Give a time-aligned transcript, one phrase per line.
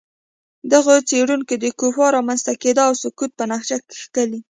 [0.71, 4.39] دغو څېړونکو د کوپان رامنځته کېدا او سقوط په نقشه کښلي